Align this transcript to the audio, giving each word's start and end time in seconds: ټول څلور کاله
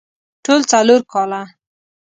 ټول 0.45 0.61
څلور 0.71 1.01
کاله 1.11 1.41